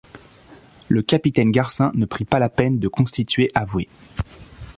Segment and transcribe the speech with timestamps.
[0.89, 3.87] Le capitaine Garcin ne prit pas la peine de constituer avoué.